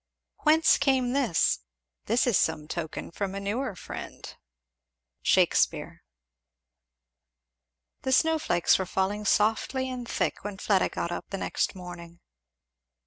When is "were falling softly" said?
8.79-9.91